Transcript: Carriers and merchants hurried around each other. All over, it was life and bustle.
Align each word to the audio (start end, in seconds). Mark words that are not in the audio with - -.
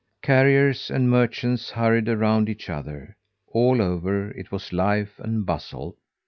Carriers 0.23 0.89
and 0.89 1.11
merchants 1.11 1.69
hurried 1.69 2.09
around 2.09 2.49
each 2.49 2.71
other. 2.71 3.15
All 3.49 3.83
over, 3.83 4.31
it 4.31 4.51
was 4.51 4.73
life 4.73 5.19
and 5.19 5.45
bustle. 5.45 5.95